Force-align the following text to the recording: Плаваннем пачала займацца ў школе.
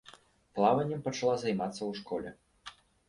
Плаваннем 0.59 1.01
пачала 1.07 1.35
займацца 1.43 1.77
ў 1.85 1.91
школе. 2.01 2.29